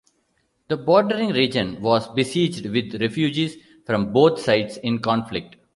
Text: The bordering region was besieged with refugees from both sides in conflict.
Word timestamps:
The 0.67 0.77
bordering 0.77 1.29
region 1.29 1.79
was 1.79 2.07
besieged 2.07 2.65
with 2.65 2.99
refugees 2.99 3.55
from 3.85 4.11
both 4.11 4.39
sides 4.41 4.77
in 4.77 4.97
conflict. 4.97 5.57